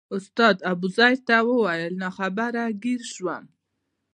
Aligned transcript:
استاد 0.15 0.55
ابوزید 0.71 1.19
ته 1.27 1.37
وویل 1.49 1.93
ناخبره 2.03 2.63
ګیر 2.83 3.01
شوم. 3.13 3.43